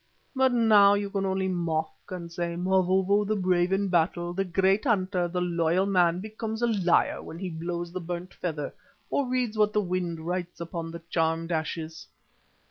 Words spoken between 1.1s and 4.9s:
can only mock and say, 'Mavovo the brave in battle, the great